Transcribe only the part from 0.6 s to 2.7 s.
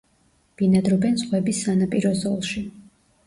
ბინადრობენ ზღვების სანაპირო ზოლში.